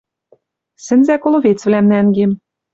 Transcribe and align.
Сӹнзӓ-коловецвлӓм 0.85 1.85
нӓнгем. 1.91 2.31